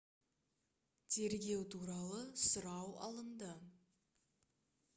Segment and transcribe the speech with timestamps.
[1.15, 3.53] тергеу туралы сұрау алынды